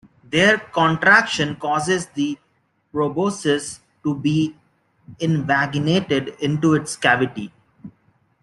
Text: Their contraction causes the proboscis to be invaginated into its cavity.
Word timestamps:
Their 0.23 0.57
contraction 0.57 1.57
causes 1.57 2.07
the 2.07 2.39
proboscis 2.91 3.81
to 4.01 4.15
be 4.15 4.55
invaginated 5.19 6.39
into 6.39 6.73
its 6.73 6.95
cavity. 6.95 7.53